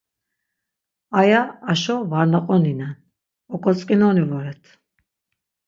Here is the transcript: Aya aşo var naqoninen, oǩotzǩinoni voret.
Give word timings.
Aya 1.19 1.41
aşo 1.71 1.95
var 2.11 2.25
naqoninen, 2.31 2.95
oǩotzǩinoni 3.53 4.23
voret. 4.29 4.63